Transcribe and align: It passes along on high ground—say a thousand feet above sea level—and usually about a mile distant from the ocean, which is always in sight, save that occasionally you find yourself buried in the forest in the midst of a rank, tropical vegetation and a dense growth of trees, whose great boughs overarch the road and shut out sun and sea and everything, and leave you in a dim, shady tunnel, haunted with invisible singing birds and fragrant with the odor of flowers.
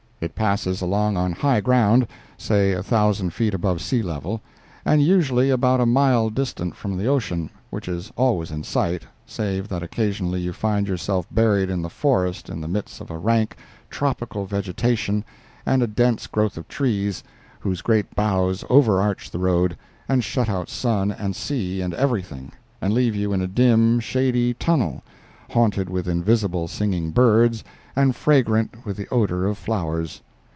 It 0.23 0.35
passes 0.35 0.81
along 0.83 1.17
on 1.17 1.31
high 1.31 1.61
ground—say 1.61 2.73
a 2.73 2.83
thousand 2.83 3.31
feet 3.33 3.55
above 3.55 3.81
sea 3.81 4.03
level—and 4.03 5.01
usually 5.01 5.49
about 5.49 5.81
a 5.81 5.87
mile 5.87 6.29
distant 6.29 6.75
from 6.75 6.95
the 6.95 7.07
ocean, 7.07 7.49
which 7.71 7.87
is 7.87 8.11
always 8.15 8.51
in 8.51 8.61
sight, 8.63 9.01
save 9.25 9.67
that 9.69 9.81
occasionally 9.81 10.39
you 10.39 10.53
find 10.53 10.87
yourself 10.87 11.25
buried 11.31 11.71
in 11.71 11.81
the 11.81 11.89
forest 11.89 12.49
in 12.51 12.61
the 12.61 12.67
midst 12.67 13.01
of 13.01 13.09
a 13.09 13.17
rank, 13.17 13.55
tropical 13.89 14.45
vegetation 14.45 15.25
and 15.65 15.81
a 15.81 15.87
dense 15.87 16.27
growth 16.27 16.55
of 16.55 16.67
trees, 16.67 17.23
whose 17.61 17.81
great 17.81 18.13
boughs 18.13 18.63
overarch 18.69 19.31
the 19.31 19.39
road 19.39 19.75
and 20.07 20.23
shut 20.23 20.47
out 20.47 20.69
sun 20.69 21.11
and 21.11 21.35
sea 21.35 21.81
and 21.81 21.95
everything, 21.95 22.51
and 22.79 22.93
leave 22.93 23.15
you 23.15 23.33
in 23.33 23.41
a 23.41 23.47
dim, 23.47 23.99
shady 23.99 24.53
tunnel, 24.53 25.01
haunted 25.49 25.89
with 25.89 26.07
invisible 26.07 26.65
singing 26.67 27.09
birds 27.11 27.61
and 27.93 28.15
fragrant 28.15 28.85
with 28.85 28.95
the 28.95 29.05
odor 29.09 29.45
of 29.45 29.57
flowers. 29.57 30.21